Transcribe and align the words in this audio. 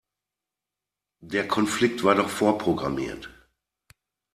Der 1.21 1.47
Konflikt 1.47 2.03
war 2.03 2.15
doch 2.15 2.27
vorprogrammiert. 2.29 3.29